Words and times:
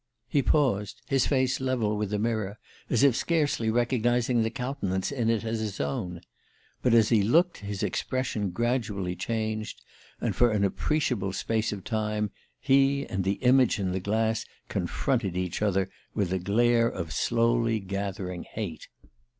He 0.27 0.41
paused, 0.41 0.99
his 1.05 1.27
face 1.27 1.59
level 1.59 1.95
with 1.95 2.09
the 2.09 2.17
mirror, 2.17 2.57
as 2.89 3.03
if 3.03 3.15
scarcely 3.15 3.69
recognizing 3.69 4.41
the 4.41 4.49
countenance 4.49 5.11
in 5.11 5.29
it 5.29 5.43
as 5.43 5.59
his 5.59 5.79
own. 5.79 6.21
But 6.81 6.95
as 6.95 7.09
he 7.09 7.21
looked 7.21 7.57
his 7.57 7.83
expression 7.83 8.49
gradually 8.49 9.15
changed, 9.15 9.79
and 10.19 10.35
for 10.35 10.49
an 10.49 10.63
appreciable 10.63 11.33
space 11.33 11.71
of 11.71 11.83
time 11.83 12.31
he 12.59 13.05
and 13.05 13.23
the 13.23 13.37
image 13.43 13.77
in 13.77 13.91
the 13.91 13.99
glass 13.99 14.43
confronted 14.69 15.37
each 15.37 15.61
other 15.61 15.87
with 16.15 16.33
a 16.33 16.39
glare 16.39 16.87
of 16.87 17.13
slowly 17.13 17.79
gathering 17.79 18.41
hate. 18.41 18.87